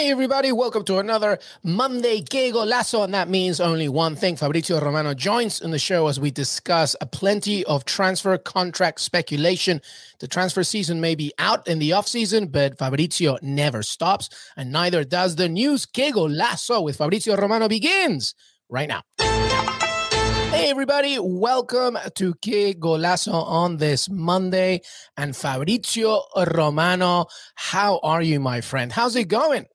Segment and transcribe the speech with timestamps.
[0.00, 4.34] Hey everybody, welcome to another Monday Que Golazo, and that means only one thing.
[4.34, 9.82] Fabrizio Romano joins in the show as we discuss a plenty of transfer contract speculation.
[10.20, 15.04] The transfer season may be out in the offseason, but Fabrizio never stops, and neither
[15.04, 15.84] does the news.
[15.84, 18.34] Que Golazo with Fabrizio Romano begins
[18.70, 19.02] right now.
[19.18, 24.80] Hey everybody, welcome to Que Golazo on this Monday.
[25.18, 26.22] And Fabrizio
[26.54, 28.90] Romano, how are you, my friend?
[28.90, 29.66] How's it going?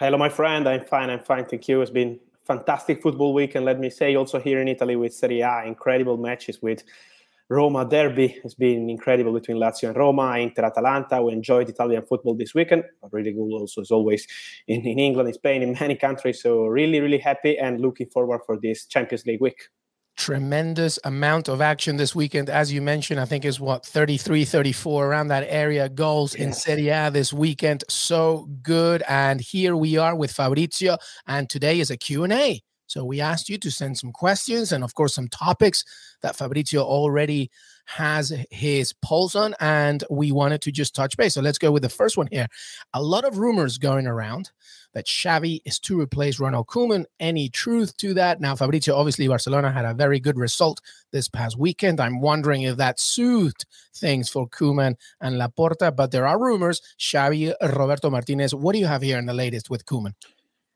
[0.00, 0.68] Hello, my friend.
[0.68, 1.10] I'm fine.
[1.10, 1.44] I'm fine.
[1.44, 1.82] Thank you.
[1.82, 5.40] It's been fantastic football week, and let me say also here in Italy with Serie
[5.40, 6.84] A, incredible matches with
[7.48, 11.20] Roma derby It's been incredible between Lazio and Roma, Inter Atalanta.
[11.20, 12.84] We enjoyed Italian football this weekend.
[13.10, 14.24] Really good also as always
[14.68, 16.42] in, in England, in Spain, in many countries.
[16.42, 19.68] So really, really happy and looking forward for this Champions League week
[20.18, 22.50] tremendous amount of action this weekend.
[22.50, 26.88] As you mentioned, I think is what 33, 34 around that area goals in Serie
[26.88, 27.84] A this weekend.
[27.88, 29.02] So good.
[29.08, 30.98] And here we are with Fabrizio.
[31.26, 32.60] And today is a Q&A.
[32.88, 35.84] So we asked you to send some questions and of course some topics
[36.22, 37.50] that Fabrizio already
[37.88, 41.34] has his pulse on and we wanted to just touch base.
[41.34, 42.46] So let's go with the first one here.
[42.92, 44.50] A lot of rumors going around
[44.92, 47.06] that Xavi is to replace Ronald Koeman.
[47.18, 48.42] Any truth to that?
[48.42, 50.82] Now, Fabrizio, obviously, Barcelona had a very good result
[51.12, 51.98] this past weekend.
[51.98, 56.82] I'm wondering if that soothed things for Koeman and Laporta, but there are rumors.
[56.98, 60.12] Xavi, Roberto Martinez, what do you have here in the latest with Koeman?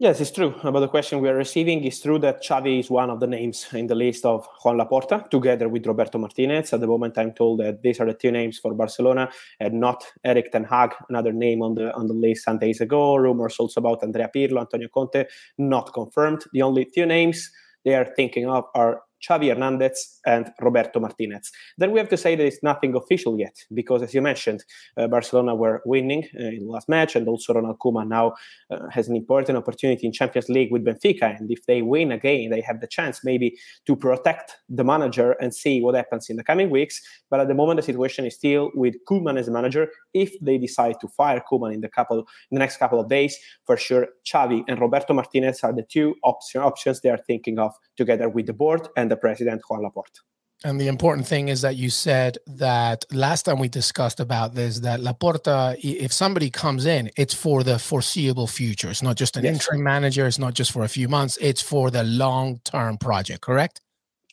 [0.03, 0.53] Yes, it's true.
[0.65, 3.69] About the question we are receiving, it's true that Xavi is one of the names
[3.73, 6.73] in the list of Juan Laporta, together with Roberto Martinez.
[6.73, 9.31] At the moment, I'm told that these are the two names for Barcelona,
[9.61, 13.15] and not Erik ten Hag, another name on the on the list some days ago.
[13.15, 15.25] Rumors also about Andrea Pirlo, Antonio Conte,
[15.57, 16.43] not confirmed.
[16.53, 17.49] The only two names
[17.85, 21.51] they are thinking of are Xavi Hernandez and Roberto Martinez.
[21.79, 24.65] Then we have to say that it's nothing official yet, because as you mentioned,
[24.97, 28.33] uh, Barcelona were winning uh, in the last match, and also Ronald Koeman now
[28.71, 31.39] uh, has an important opportunity in Champions League with Benfica.
[31.39, 33.57] And if they win again, they have the chance maybe
[33.87, 37.01] to protect the manager and see what happens in the coming weeks.
[37.31, 39.89] But at the moment, the situation is still with Koeman as manager.
[40.15, 43.39] If they decide to fire Koeman in the couple in the next couple of days,
[43.67, 47.73] for sure, Xavi and Roberto Martinez are the two option, options they are thinking of
[47.97, 50.21] together with the board and the president Juan Laporta.
[50.65, 54.79] And the important thing is that you said that last time we discussed about this,
[54.81, 58.89] that Laporta, if somebody comes in, it's for the foreseeable future.
[58.89, 59.55] It's not just an yes.
[59.55, 60.25] interim manager.
[60.27, 61.37] It's not just for a few months.
[61.41, 63.81] It's for the long term project, correct?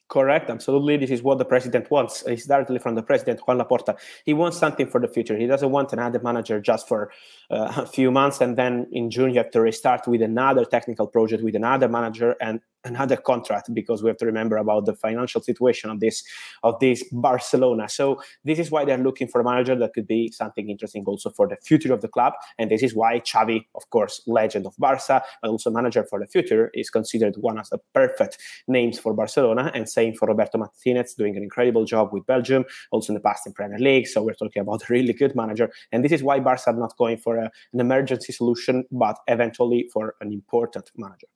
[0.10, 0.98] Correct, absolutely.
[0.98, 2.24] This is what the president wants.
[2.26, 3.96] It's directly from the president, Juan Laporta.
[4.26, 5.38] He wants something for the future.
[5.38, 7.12] He doesn't want another manager just for
[7.52, 11.06] uh, a few months and then in June you have to restart with another technical
[11.06, 15.42] project with another manager and another contract because we have to remember about the financial
[15.42, 16.24] situation of this
[16.64, 17.90] of this Barcelona.
[17.90, 21.30] So this is why they're looking for a manager that could be something interesting also
[21.30, 22.34] for the future of the club.
[22.58, 26.28] And this is why Xavi, of course, legend of Barca, but also manager for the
[26.28, 28.38] future, is considered one of the perfect
[28.68, 29.72] names for Barcelona.
[29.74, 33.46] And same for Roberto Martinez, doing an incredible job with Belgium, also in the past
[33.48, 34.08] in Premier League.
[34.08, 35.72] So we're talking about a really good manager.
[35.92, 39.90] And this is why Barca are not going for a, an emergency solution, but eventually
[39.94, 41.28] for an important manager.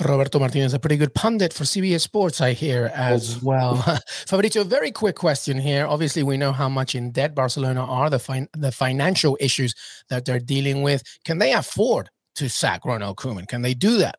[0.00, 3.76] Roberto Martinez, a pretty good pundit for CBS Sports, I hear as well.
[4.26, 5.86] Fabrizio, very quick question here.
[5.86, 9.74] Obviously, we know how much in debt Barcelona are, the fin- the financial issues
[10.08, 11.02] that they're dealing with.
[11.24, 13.46] Can they afford to sack Ronald Koeman?
[13.46, 14.16] Can they do that?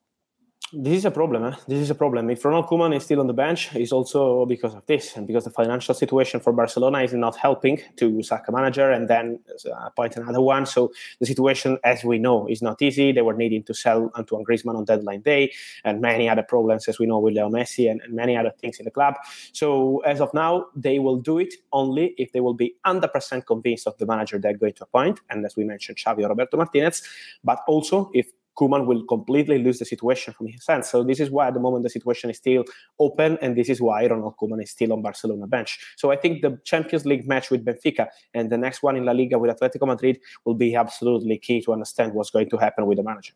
[0.75, 1.43] This is a problem.
[1.45, 1.55] Eh?
[1.67, 2.29] This is a problem.
[2.31, 5.43] If Ronald Koeman is still on the bench, it's also because of this and because
[5.43, 9.39] the financial situation for Barcelona is not helping to sack a manager and then
[9.85, 10.65] appoint another one.
[10.65, 13.11] So the situation, as we know, is not easy.
[13.11, 15.51] They were needing to sell Antoine Griezmann on deadline day
[15.83, 18.79] and many other problems, as we know, with Leo Messi and, and many other things
[18.79, 19.15] in the club.
[19.51, 23.85] So as of now, they will do it only if they will be 100% convinced
[23.85, 25.19] of the manager they're going to appoint.
[25.29, 27.03] And as we mentioned, Xavi or Roberto Martinez,
[27.43, 30.89] but also if Koeman will completely lose the situation from his hands.
[30.89, 32.63] So this is why at the moment the situation is still
[32.99, 35.79] open, and this is why Ronald Koeman is still on Barcelona bench.
[35.97, 39.11] So I think the Champions League match with Benfica and the next one in La
[39.11, 42.97] Liga with Atletico Madrid will be absolutely key to understand what's going to happen with
[42.97, 43.33] the manager.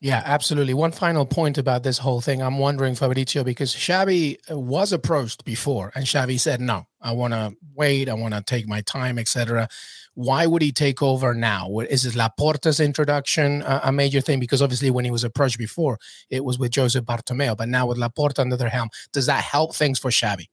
[0.00, 0.74] Yeah, absolutely.
[0.74, 2.40] One final point about this whole thing.
[2.40, 7.56] I'm wondering, Fabrizio, because Xavi was approached before, and Xavi said, "No, I want to
[7.74, 8.08] wait.
[8.08, 9.68] I want to take my time, etc."
[10.14, 11.78] Why would he take over now?
[11.80, 14.38] Is it Laporta's introduction uh, a major thing?
[14.40, 15.98] Because obviously, when he was approached before,
[16.30, 19.74] it was with Joseph Bartomeu, but now with Laporta under their helm, does that help
[19.74, 20.46] things for Xavi?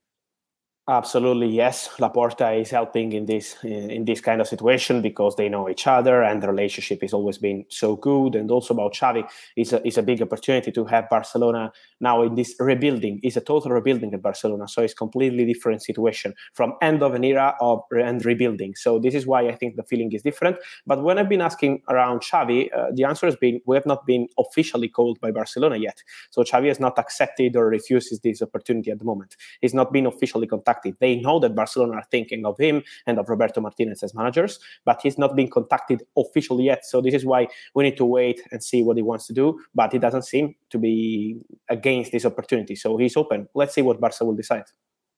[0.87, 1.89] Absolutely, yes.
[1.97, 6.21] Laporta is helping in this in this kind of situation because they know each other
[6.21, 8.35] and the relationship has always been so good.
[8.35, 9.27] And also about Xavi
[9.57, 13.19] is a, is a big opportunity to have Barcelona now in this rebuilding.
[13.23, 17.23] It's a total rebuilding at Barcelona, so it's completely different situation from end of an
[17.23, 18.75] era of and rebuilding.
[18.75, 20.57] So this is why I think the feeling is different.
[20.85, 24.05] But when I've been asking around Xavi, uh, the answer has been we have not
[24.05, 26.03] been officially called by Barcelona yet.
[26.29, 29.35] So Xavi has not accepted or refuses this opportunity at the moment.
[29.61, 30.97] He's not been officially contacted contacted.
[30.99, 34.99] They know that Barcelona are thinking of him and of Roberto Martinez as managers, but
[35.01, 36.85] he's not been contacted officially yet.
[36.85, 39.59] So this is why we need to wait and see what he wants to do.
[39.73, 41.37] But he doesn't seem to be
[41.69, 42.75] against this opportunity.
[42.75, 43.47] So he's open.
[43.53, 44.65] Let's see what Barca will decide.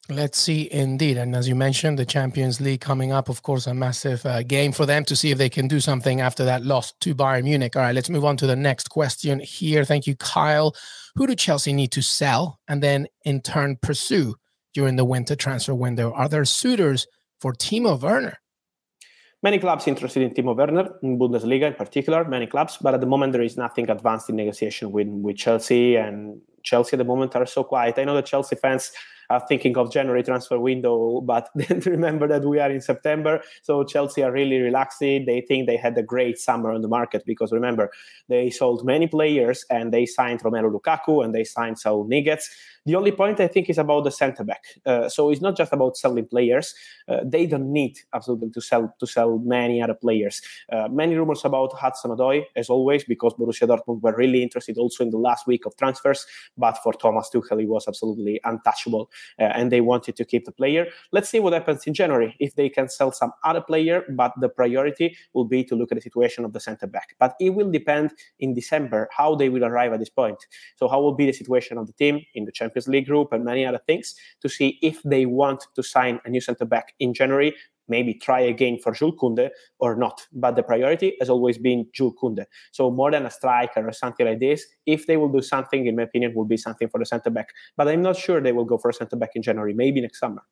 [0.10, 1.18] Let's see, indeed.
[1.18, 4.72] And as you mentioned, the Champions League coming up, of course, a massive uh, game
[4.72, 7.76] for them to see if they can do something after that loss to Bayern Munich.
[7.76, 9.84] All right, let's move on to the next question here.
[9.84, 10.74] Thank you, Kyle.
[11.16, 14.36] Who do Chelsea need to sell and then in turn pursue
[14.78, 16.12] during the winter transfer window.
[16.14, 17.08] Are there suitors
[17.42, 18.38] for Timo Werner?
[19.42, 23.08] Many clubs interested in Timo Werner, in Bundesliga in particular, many clubs, but at the
[23.08, 27.36] moment there is nothing advanced in negotiation with, with Chelsea, and Chelsea at the moment
[27.36, 27.98] are so quiet.
[27.98, 28.92] I know that Chelsea fans
[29.30, 33.42] are thinking of January transfer window, but then remember that we are in September.
[33.62, 35.26] So Chelsea are really relaxing.
[35.26, 37.92] They think they had a great summer on the market because remember,
[38.30, 42.44] they sold many players and they signed Romelu Lukaku and they signed Saul Niguez.
[42.88, 44.64] The only point I think is about the centre back.
[44.86, 46.74] Uh, so it's not just about selling players.
[47.10, 50.42] Uh, they don't need absolutely to sell to sell many other players.
[50.72, 55.10] Uh, many rumors about Hudson-Odoi, as always, because Borussia Dortmund were really interested also in
[55.10, 56.26] the last week of transfers.
[56.58, 59.10] But for Thomas Tuchel, he was absolutely untouchable,
[59.40, 60.88] Uh, and they wanted to keep the player.
[61.12, 64.04] Let's see what happens in January if they can sell some other player.
[64.10, 67.16] But the priority will be to look at the situation of the centre back.
[67.20, 70.46] But it will depend in December how they will arrive at this point.
[70.76, 73.44] So how will be the situation of the team in the Champions League group and
[73.44, 77.14] many other things to see if they want to sign a new centre back in
[77.14, 77.54] January.
[77.88, 79.50] Maybe try again for Jules Kounde
[79.80, 80.26] or not.
[80.32, 82.46] But the priority has always been Jules Kounde.
[82.72, 85.96] So more than a striker or something like this, if they will do something, in
[85.96, 87.50] my opinion, will be something for the centre back.
[87.76, 89.74] But I'm not sure they will go for a centre back in January.
[89.74, 90.44] Maybe next summer.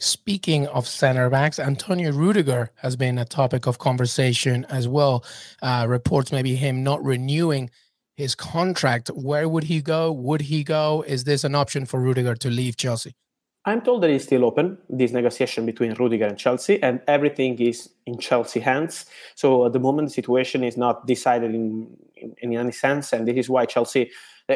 [0.00, 5.24] Speaking of center backs, Antonio Rudiger has been a topic of conversation as well.
[5.60, 7.70] Uh, reports maybe him not renewing
[8.16, 10.12] his contract, where would he go?
[10.12, 11.04] Would he go?
[11.06, 13.14] Is this an option for Rudiger to leave Chelsea?
[13.64, 17.90] I'm told that it's still open, this negotiation between Rudiger and Chelsea, and everything is
[18.06, 19.06] in Chelsea hands.
[19.36, 23.26] So at the moment, the situation is not decided in, in, in any sense, and
[23.26, 24.10] this is why Chelsea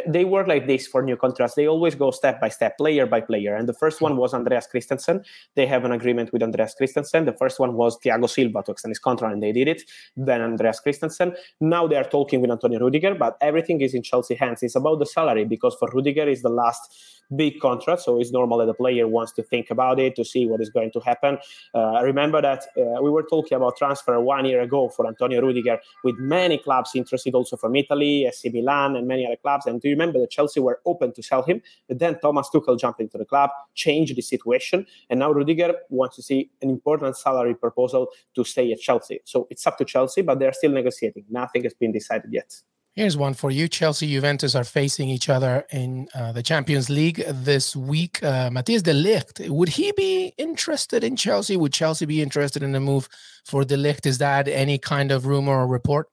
[0.06, 1.54] they work like this for new contracts.
[1.54, 3.54] They always go step by step, player by player.
[3.54, 5.24] And the first one was Andreas Christensen.
[5.54, 7.24] They have an agreement with Andreas Christensen.
[7.24, 9.82] The first one was Thiago Silva to extend his contract, and they did it.
[10.16, 11.34] Then Andreas Christensen.
[11.60, 14.62] Now they are talking with Antonio Rudiger, but everything is in Chelsea hands.
[14.62, 18.58] It's about the salary because for Rudiger is the last big contract, so it's normal
[18.58, 21.38] that the player wants to think about it to see what is going to happen.
[21.74, 25.78] Uh, remember that uh, we were talking about transfer one year ago for Antonio Rudiger,
[26.04, 29.66] with many clubs interested, also from Italy, AC Milan, and many other clubs.
[29.66, 31.62] And do you remember that Chelsea were open to sell him?
[31.88, 36.16] But then Thomas Tuchel jumped into the club, changed the situation, and now Rudiger wants
[36.16, 39.20] to see an important salary proposal to stay at Chelsea.
[39.24, 41.24] So it's up to Chelsea, but they're still negotiating.
[41.30, 42.62] Nothing has been decided yet.
[42.96, 43.68] Here's one for you.
[43.68, 48.22] Chelsea Juventus are facing each other in uh, the Champions League this week.
[48.22, 51.58] Uh, Matthijs de Ligt, would he be interested in Chelsea?
[51.58, 53.06] Would Chelsea be interested in a move
[53.44, 54.06] for de Ligt?
[54.06, 56.08] Is that any kind of rumor or report?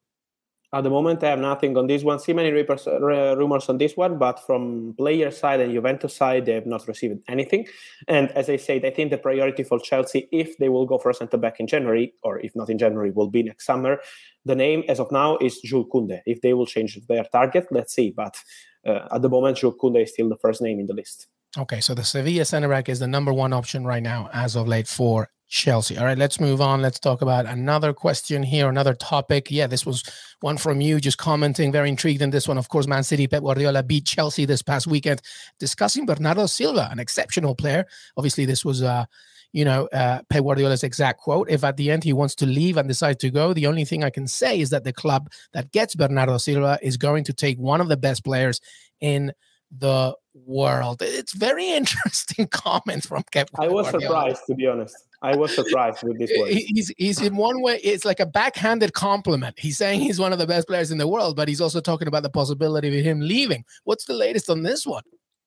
[0.73, 2.19] At the moment, I have nothing on this one.
[2.19, 6.65] See many rumors on this one, but from player side and Juventus side, they have
[6.65, 7.67] not received anything.
[8.07, 11.11] And as I said, I think the priority for Chelsea, if they will go for
[11.11, 13.99] a centre back in January, or if not in January, will be next summer.
[14.45, 16.21] The name, as of now, is Jules Kounde.
[16.25, 18.09] If they will change their target, let's see.
[18.09, 18.35] But
[18.83, 21.27] uh, at the moment, Jules Koundé is still the first name in the list.
[21.55, 24.67] Okay, so the Sevilla center back is the number one option right now, as of
[24.67, 25.95] late for Chelsea.
[25.99, 26.81] All right, let's move on.
[26.81, 29.51] Let's talk about another question here, another topic.
[29.51, 30.03] Yeah, this was
[30.39, 32.57] one from you just commenting, very intrigued in this one.
[32.57, 35.21] Of course, Man City, Pep Guardiola beat Chelsea this past weekend,
[35.59, 37.85] discussing Bernardo Silva, an exceptional player.
[38.17, 39.05] Obviously, this was uh,
[39.51, 41.47] you know, uh, Pep Guardiola's exact quote.
[41.51, 44.03] If at the end he wants to leave and decide to go, the only thing
[44.03, 47.59] I can say is that the club that gets Bernardo Silva is going to take
[47.59, 48.59] one of the best players
[49.01, 49.31] in
[49.69, 51.03] the world.
[51.03, 53.49] It's very interesting comment from Pep.
[53.59, 54.95] I was surprised, to be honest.
[55.23, 56.49] I was surprised with this one.
[56.49, 59.57] He's he's in one way, it's like a backhanded compliment.
[59.57, 62.09] He's saying he's one of the best players in the world, but he's also talking
[62.09, 63.63] about the possibility of him leaving.
[63.85, 65.03] What's the latest on this one?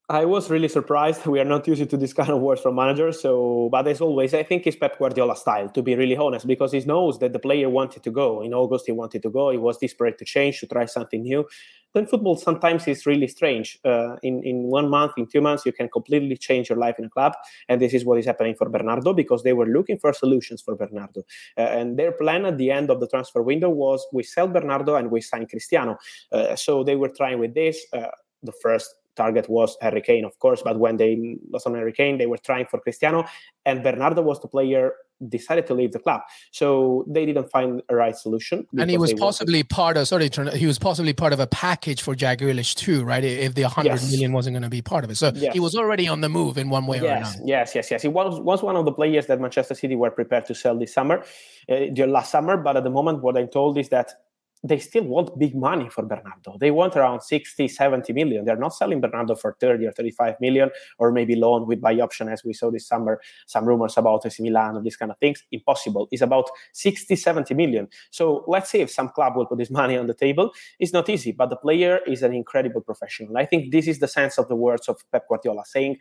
[0.08, 1.26] I was really surprised.
[1.26, 3.20] We are not used to this kind of words from managers.
[3.20, 6.70] So, but as always, I think it's Pep Guardiola style, to be really honest, because
[6.70, 8.40] he knows that the player wanted to go.
[8.40, 9.50] In August, he wanted to go.
[9.50, 11.44] He was desperate to change, to try something new.
[11.92, 13.80] Then football sometimes is really strange.
[13.84, 17.06] Uh, in, in one month, in two months, you can completely change your life in
[17.06, 17.32] a club.
[17.68, 20.76] And this is what is happening for Bernardo because they were looking for solutions for
[20.76, 21.22] Bernardo.
[21.58, 24.94] Uh, and their plan at the end of the transfer window was we sell Bernardo
[24.94, 25.98] and we sign Cristiano.
[26.30, 27.84] Uh, so they were trying with this.
[27.92, 28.06] Uh,
[28.42, 32.18] the first target was Harry Kane, of course, but when they lost on Harry Kane,
[32.18, 33.24] they were trying for Cristiano,
[33.64, 34.92] and Bernardo was the player
[35.28, 36.20] decided to leave the club.
[36.50, 38.66] So they didn't find a right solution.
[38.78, 39.70] And he was possibly wanted...
[39.70, 43.24] part of sorry, he was possibly part of a package for Jack Grealish too, right?
[43.24, 44.10] If the hundred yes.
[44.10, 45.52] million wasn't going to be part of it, so yes.
[45.54, 47.04] he was already on the move in one way yes.
[47.04, 47.38] or another.
[47.44, 48.02] Yes, yes, yes.
[48.02, 50.92] He was was one of the players that Manchester City were prepared to sell this
[50.92, 51.24] summer,
[51.68, 52.56] uh, last summer.
[52.56, 54.12] But at the moment, what I'm told is that
[54.68, 56.56] they still want big money for Bernardo.
[56.58, 58.44] They want around 60, 70 million.
[58.44, 62.28] They're not selling Bernardo for 30 or 35 million or maybe loan with buy option,
[62.28, 65.42] as we saw this summer, some rumors about AC Milan or these kind of things.
[65.52, 66.08] Impossible.
[66.10, 67.88] It's about 60, 70 million.
[68.10, 70.52] So let's see if some club will put this money on the table.
[70.78, 73.36] It's not easy, but the player is an incredible professional.
[73.36, 75.98] I think this is the sense of the words of Pep Guardiola saying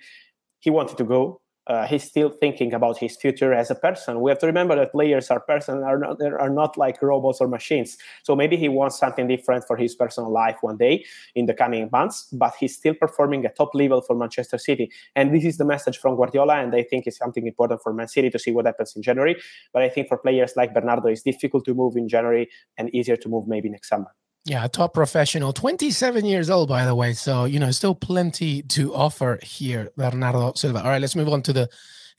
[0.60, 4.22] he wanted to go uh, he's still thinking about his future as a person.
[4.22, 7.48] We have to remember that players are person are not are not like robots or
[7.48, 7.98] machines.
[8.24, 11.90] So maybe he wants something different for his personal life one day in the coming
[11.92, 12.28] months.
[12.32, 15.98] But he's still performing at top level for Manchester City, and this is the message
[15.98, 16.56] from Guardiola.
[16.58, 19.36] And I think it's something important for Man City to see what happens in January.
[19.74, 23.18] But I think for players like Bernardo, it's difficult to move in January and easier
[23.18, 24.12] to move maybe next summer.
[24.48, 27.14] Yeah, top professional, 27 years old, by the way.
[27.14, 30.84] So, you know, still plenty to offer here, Bernardo Silva.
[30.84, 31.68] All right, let's move on to the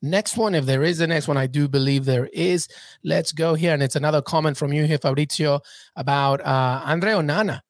[0.02, 0.56] next one.
[0.56, 2.66] If there is a next one, I do believe there is.
[3.04, 3.72] Let's go here.
[3.72, 5.60] And it's another comment from you here, Fabrizio,
[5.94, 7.60] about uh, Andre Onana,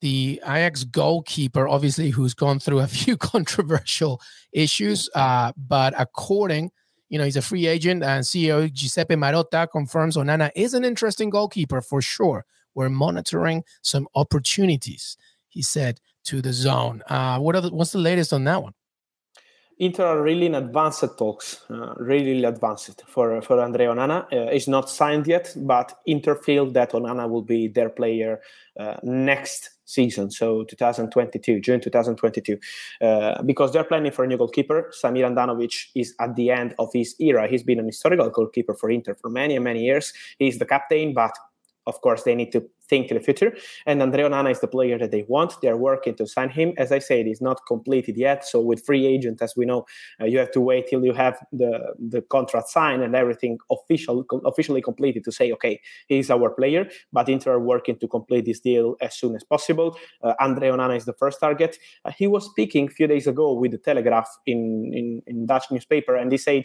[0.00, 4.20] the Ajax goalkeeper, obviously, who's gone through a few controversial
[4.52, 5.10] issues.
[5.12, 6.70] Uh, but according,
[7.08, 11.30] you know, he's a free agent, and CEO Giuseppe Marotta confirms Onana is an interesting
[11.30, 12.44] goalkeeper for sure
[12.78, 15.16] we're monitoring some opportunities,
[15.48, 17.02] he said to the zone.
[17.08, 18.72] Uh, what the, what's the latest on that one?
[19.80, 24.18] Inter are really in advanced talks, uh, really advanced for for Andre Onana.
[24.32, 28.40] Uh, it's not signed yet, but Inter feel that Onana will be their player
[28.78, 32.58] uh, next season, so 2022, June 2022,
[33.00, 34.92] uh, because they're planning for a new goalkeeper.
[35.00, 37.48] Samir Andanovic is at the end of his era.
[37.48, 40.12] He's been an historical goalkeeper for Inter for many many years.
[40.38, 41.32] He's the captain, but
[41.88, 43.56] of course, they need to think in the future.
[43.86, 45.54] And Andre Onana is the player that they want.
[45.62, 46.72] They're working to sign him.
[46.76, 48.44] As I said, it's not completed yet.
[48.44, 49.86] So with free agent, as we know,
[50.20, 54.24] uh, you have to wait till you have the, the contract signed and everything official
[54.44, 56.88] officially completed to say, okay, he's our player.
[57.12, 59.96] But Inter are working to complete this deal as soon as possible.
[60.22, 61.78] Uh, Andre Onana is the first target.
[62.04, 65.64] Uh, he was speaking a few days ago with the Telegraph in, in, in Dutch
[65.70, 66.64] newspaper, and he said,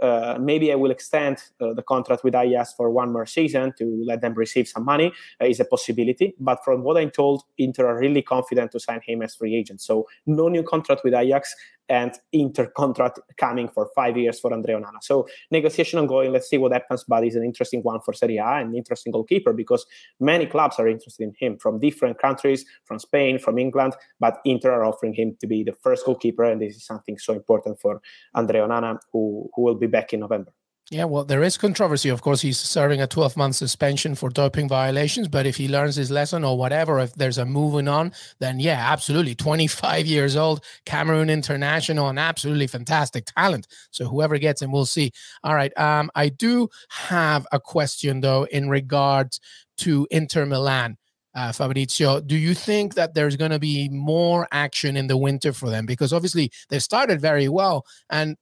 [0.00, 4.02] uh, maybe I will extend uh, the contract with Ajax for one more season to
[4.06, 5.12] let them receive some money.
[5.40, 6.34] Uh, a possibility.
[6.38, 9.80] But from what I'm told, Inter are really confident to sign him as free agent.
[9.80, 11.54] So no new contract with Ajax
[11.88, 15.02] and Inter contract coming for five years for Andre Onana.
[15.02, 16.32] So negotiation ongoing.
[16.32, 17.04] Let's see what happens.
[17.06, 19.86] But he's an interesting one for Serie A and interesting goalkeeper because
[20.20, 23.94] many clubs are interested in him from different countries, from Spain, from England.
[24.20, 27.32] But Inter are offering him to be the first goalkeeper, and this is something so
[27.32, 28.00] important for
[28.34, 30.52] Andre Onana, who who will be back in November.
[30.92, 32.10] Yeah, well, there is controversy.
[32.10, 35.26] Of course, he's serving a 12 month suspension for doping violations.
[35.26, 38.92] But if he learns his lesson or whatever, if there's a moving on, then yeah,
[38.92, 39.34] absolutely.
[39.34, 43.68] 25 years old, Cameroon international, and absolutely fantastic talent.
[43.90, 45.12] So whoever gets him, we'll see.
[45.42, 45.72] All right.
[45.78, 49.40] Um, I do have a question, though, in regards
[49.78, 50.98] to Inter Milan.
[51.34, 55.54] Uh, Fabrizio, do you think that there's going to be more action in the winter
[55.54, 55.86] for them?
[55.86, 58.36] Because obviously they've started very well, and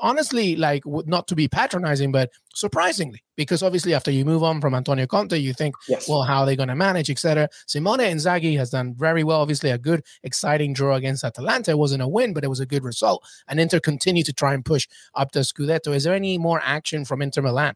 [0.00, 4.74] honestly, like not to be patronizing, but surprisingly, because obviously after you move on from
[4.74, 6.08] Antonio Conte, you think, yes.
[6.08, 7.48] well, how are they going to manage, etc.
[7.66, 9.40] Simone Inzaghi has done very well.
[9.40, 11.72] Obviously, a good, exciting draw against Atalanta.
[11.72, 13.24] It wasn't a win, but it was a good result.
[13.48, 15.94] And Inter continue to try and push up the Scudetto.
[15.94, 17.74] Is there any more action from Inter Milan?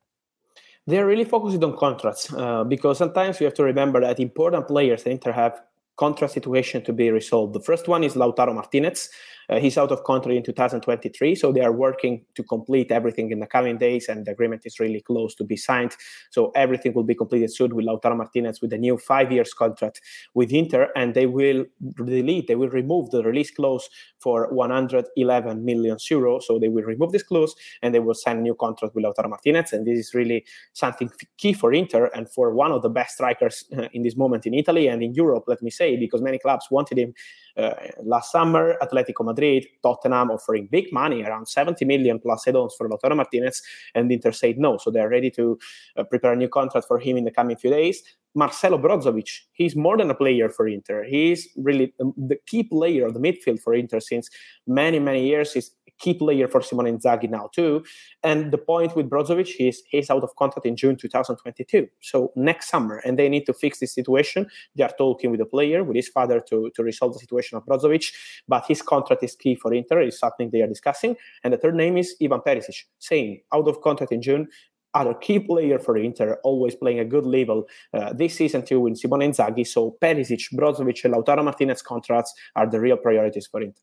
[0.86, 5.02] They're really focused on contracts uh, because sometimes you have to remember that important players
[5.02, 5.60] Inter have
[5.96, 7.54] contract situation to be resolved.
[7.54, 9.10] The first one is Lautaro Martinez.
[9.48, 13.40] Uh, he's out of contract in 2023, so they are working to complete everything in
[13.40, 15.96] the coming days, and the agreement is really close to be signed.
[16.30, 20.00] So everything will be completed soon with Lautaro Martinez with a new five years contract
[20.34, 21.64] with Inter, and they will
[22.04, 23.88] delete, they will remove the release clause
[24.18, 26.42] for 111 million euros.
[26.42, 29.28] So they will remove this clause and they will sign a new contract with Lautaro
[29.28, 33.14] Martinez, and this is really something key for Inter and for one of the best
[33.14, 35.44] strikers uh, in this moment in Italy and in Europe.
[35.46, 37.14] Let me say, because many clubs wanted him
[37.56, 42.88] uh, last summer, Atletico Madrid, Tottenham offering big money, around 70 million plus add-ons for
[42.88, 43.62] Lautaro Martinez,
[43.94, 44.76] and Inter said no.
[44.78, 45.58] So they're ready to
[45.96, 48.02] uh, prepare a new contract for him in the coming few days.
[48.36, 51.04] Marcelo Brozovic, he's more than a player for Inter.
[51.04, 54.28] He's really the key player of the midfield for Inter since
[54.66, 55.54] many, many years.
[55.54, 57.82] He's a key player for Simone Inzaghi now too.
[58.22, 62.68] And the point with Brozovic is he's out of contract in June 2022, so next
[62.68, 64.46] summer, and they need to fix this situation.
[64.76, 67.64] They are talking with the player, with his father, to, to resolve the situation of
[67.64, 68.12] Brozovic.
[68.46, 70.02] But his contract is key for Inter.
[70.02, 71.16] It's something they are discussing.
[71.42, 74.48] And the third name is Ivan Perisic, same out of contract in June
[74.96, 78.96] other key player for Inter, always playing a good level uh, this season too with
[78.96, 79.66] Simone Inzaghi.
[79.66, 83.82] So Perisic, Brozovic, and Lautaro Martinez contracts are the real priorities for Inter.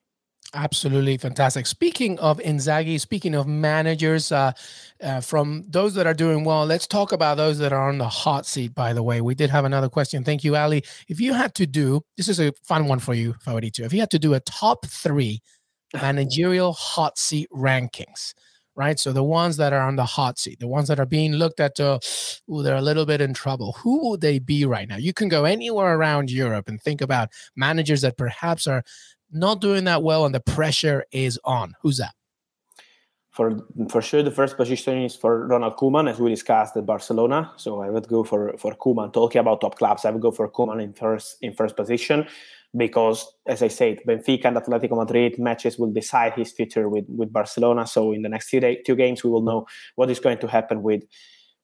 [0.55, 1.65] Absolutely fantastic.
[1.65, 4.51] Speaking of Inzaghi, speaking of managers, uh,
[5.01, 8.07] uh, from those that are doing well, let's talk about those that are on the
[8.07, 8.75] hot seat.
[8.75, 10.23] By the way, we did have another question.
[10.23, 10.83] Thank you, Ali.
[11.07, 13.85] If you had to do, this is a fun one for you, Fabrizio.
[13.85, 15.41] If you had to do a top three
[15.93, 18.35] managerial hot seat rankings,
[18.75, 18.99] right?
[18.99, 21.59] So the ones that are on the hot seat, the ones that are being looked
[21.59, 23.73] at, ooh, they're a little bit in trouble.
[23.83, 24.97] Who would they be right now?
[24.97, 28.83] You can go anywhere around Europe and think about managers that perhaps are
[29.31, 31.73] not doing that well and the pressure is on.
[31.81, 32.13] Who's that?
[33.31, 33.57] For
[33.89, 37.51] for sure, the first position is for Ronald Koeman, as we discussed at Barcelona.
[37.55, 39.11] So I would go for for Koeman.
[39.11, 42.27] Talking about top clubs, I would go for Koeman in first in first position
[42.75, 47.31] because, as I said, Benfica and Atletico Madrid matches will decide his future with with
[47.31, 47.85] Barcelona.
[47.85, 50.47] So in the next two day, two games, we will know what is going to
[50.47, 51.03] happen with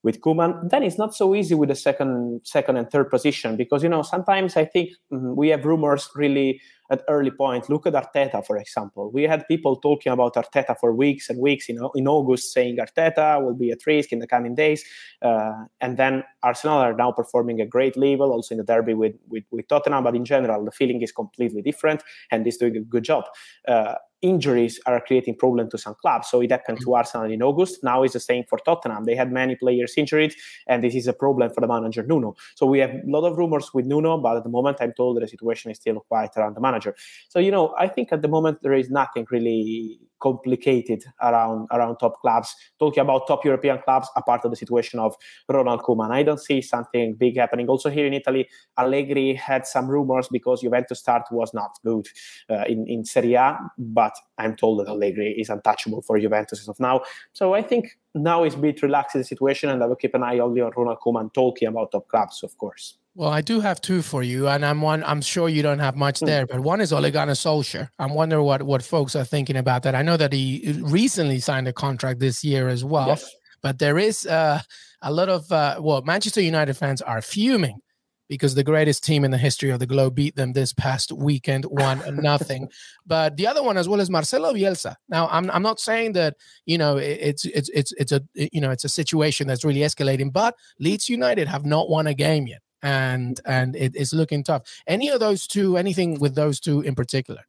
[0.02, 0.70] with Koeman.
[0.70, 4.02] Then it's not so easy with the second second and third position because you know
[4.02, 7.70] sometimes I think mm, we have rumors really at early point.
[7.70, 9.10] Look at Arteta, for example.
[9.12, 12.78] We had people talking about Arteta for weeks and weeks You know, in August, saying
[12.78, 14.84] Arteta will be at risk in the coming days.
[15.22, 19.14] Uh, and then Arsenal are now performing a great level, also in the derby with,
[19.28, 20.02] with, with Tottenham.
[20.04, 23.24] But in general, the feeling is completely different, and he's doing a good job.
[23.68, 26.28] Uh, injuries are creating problem to some clubs.
[26.28, 26.94] So it happened to mm-hmm.
[26.94, 27.82] Arsenal in August.
[27.82, 29.04] Now it's the same for Tottenham.
[29.04, 30.34] They had many players injured,
[30.66, 32.36] and this is a problem for the manager Nuno.
[32.54, 35.20] So we have a lot of rumors with Nuno, but at the moment I'm told
[35.20, 36.94] the situation is still quiet around the manager.
[37.28, 41.96] So you know, I think at the moment there is nothing really complicated around around
[41.96, 42.54] top clubs.
[42.78, 45.16] Talking about top European clubs, apart of the situation of
[45.48, 47.68] Ronald Koeman, I don't see something big happening.
[47.68, 52.06] Also here in Italy, Allegri had some rumors because Juventus start was not good
[52.48, 56.68] uh, in in Serie A, but I'm told that Allegri is untouchable for Juventus as
[56.68, 57.02] of now.
[57.32, 60.14] So I think now is a bit relaxed in the situation, and I will keep
[60.14, 62.98] an eye only on Ronald Koeman talking about top clubs, of course.
[63.14, 65.02] Well, I do have two for you, and I'm one.
[65.04, 66.26] I'm sure you don't have much hmm.
[66.26, 67.88] there, but one is Ole Gunnar Solskjaer.
[67.98, 69.94] I'm wondering what what folks are thinking about that.
[69.94, 73.28] I know that he recently signed a contract this year as well, yes.
[73.62, 74.60] but there is uh,
[75.02, 77.80] a lot of uh, well, Manchester United fans are fuming
[78.28, 81.64] because the greatest team in the history of the globe beat them this past weekend,
[81.64, 82.68] one nothing.
[83.04, 84.94] But the other one as well is Marcelo Bielsa.
[85.08, 88.70] Now, I'm I'm not saying that you know it's it's it's it's a you know
[88.70, 92.60] it's a situation that's really escalating, but Leeds United have not won a game yet
[92.82, 94.62] and and it is looking tough.
[94.86, 95.76] Any of those two?
[95.76, 97.44] Anything with those two in particular?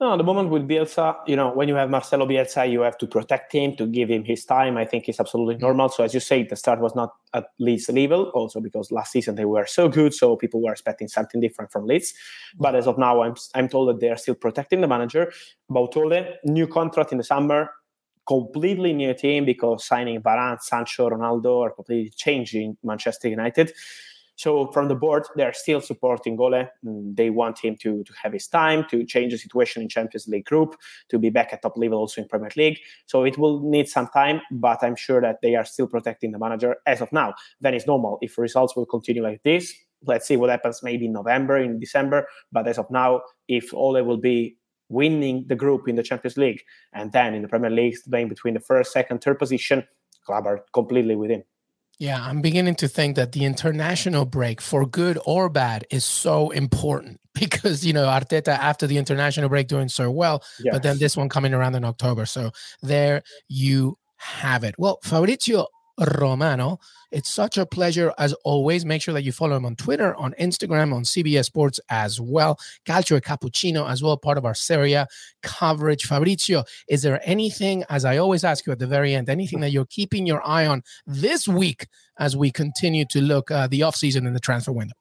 [0.00, 2.98] No, at the moment with Bielsa, you know, when you have Marcelo Bielsa, you have
[2.98, 4.76] to protect him, to give him his time.
[4.76, 5.66] I think it's absolutely mm-hmm.
[5.66, 5.88] normal.
[5.88, 9.36] So as you say, the start was not at Leeds level, also because last season
[9.36, 12.12] they were so good, so people were expecting something different from Leeds.
[12.58, 15.32] But as of now, I'm I'm told that they are still protecting the manager.
[15.70, 17.70] But Ole, new contract in the summer,
[18.26, 23.72] completely new team because signing Varane, Sancho, Ronaldo are completely changing Manchester United.
[24.36, 26.68] So from the board, they're still supporting Ole.
[26.84, 30.26] Mm, they want him to, to have his time, to change the situation in Champions
[30.26, 30.76] League group,
[31.08, 32.78] to be back at top level also in Premier League.
[33.06, 36.38] So it will need some time, but I'm sure that they are still protecting the
[36.38, 37.34] manager as of now.
[37.60, 38.18] Then it's normal.
[38.22, 39.72] If results will continue like this,
[40.06, 42.26] let's see what happens maybe in November, in December.
[42.50, 44.56] But as of now, if Ole will be
[44.88, 48.54] winning the group in the Champions League, and then in the Premier League, playing between
[48.54, 49.86] the first, second, third position,
[50.26, 51.42] club are completely with him.
[51.98, 56.50] Yeah, I'm beginning to think that the international break, for good or bad, is so
[56.50, 60.74] important because you know Arteta after the international break doing so well, yes.
[60.74, 62.26] but then this one coming around in October.
[62.26, 62.50] So
[62.82, 64.74] there you have it.
[64.78, 65.66] Well, Fabrizio
[65.98, 66.78] Romano.
[67.10, 68.84] It's such a pleasure as always.
[68.84, 72.58] Make sure that you follow him on Twitter, on Instagram, on CBS Sports as well.
[72.86, 75.04] Calcio Cappuccino as well, part of our Serie
[75.42, 76.04] coverage.
[76.04, 79.70] Fabrizio, is there anything, as I always ask you at the very end, anything that
[79.70, 81.86] you're keeping your eye on this week
[82.18, 84.94] as we continue to look uh, the offseason and the transfer window?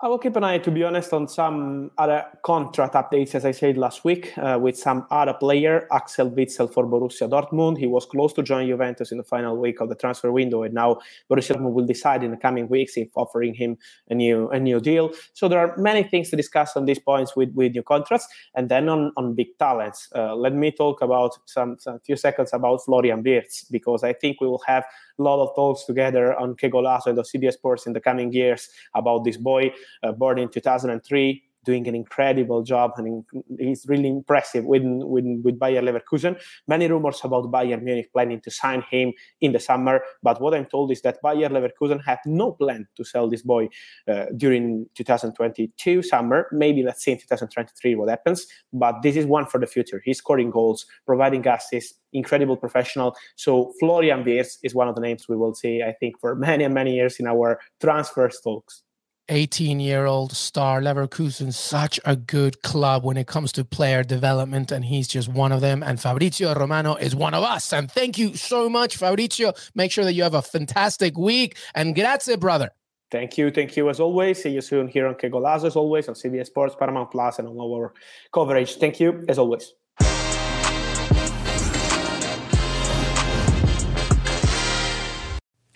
[0.00, 3.50] I will keep an eye, to be honest, on some other contract updates, as I
[3.50, 7.78] said last week, uh, with some other player, Axel Witsel for Borussia Dortmund.
[7.78, 10.72] He was close to join Juventus in the final week of the transfer window, and
[10.72, 13.76] now Borussia Dortmund will decide in the coming weeks if offering him
[14.08, 15.10] a new a new deal.
[15.32, 18.68] So there are many things to discuss on these points with, with new contracts, and
[18.68, 20.08] then on, on big talents.
[20.14, 24.40] Uh, let me talk about some, some few seconds about Florian Wirtz because I think
[24.40, 24.84] we will have
[25.18, 29.24] a lot of talks together on Que and CBS Sports in the coming years about
[29.24, 33.24] this boy uh, born in 2003 doing an incredible job and
[33.58, 36.40] he's really impressive with, with, with Bayer Leverkusen.
[36.66, 40.66] Many rumors about Bayern Munich planning to sign him in the summer, but what I'm
[40.66, 43.68] told is that Bayer Leverkusen had no plan to sell this boy
[44.08, 46.48] uh, during 2022 summer.
[46.52, 50.00] Maybe let's see in 2023 what happens, but this is one for the future.
[50.04, 53.16] He's scoring goals, providing assists, incredible professional.
[53.36, 56.64] So Florian Wirtz is one of the names we will see, I think, for many
[56.64, 58.82] and many years in our transfer talks.
[59.28, 64.72] 18 year old star Leverkusen, such a good club when it comes to player development,
[64.72, 65.82] and he's just one of them.
[65.82, 67.72] And Fabrizio Romano is one of us.
[67.72, 69.52] And thank you so much, Fabrizio.
[69.74, 72.70] Make sure that you have a fantastic week and grazie, brother.
[73.10, 73.50] Thank you.
[73.50, 74.42] Thank you as always.
[74.42, 77.48] See you soon here on Que Golazo, as always, on CBS Sports, Paramount Plus, and
[77.48, 77.94] on our
[78.32, 78.76] coverage.
[78.76, 79.72] Thank you, as always.